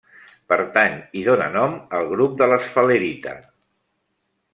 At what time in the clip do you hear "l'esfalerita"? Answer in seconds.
2.53-3.35